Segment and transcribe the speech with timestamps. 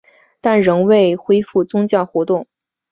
[0.41, 2.47] 但仍未恢复宗教活动。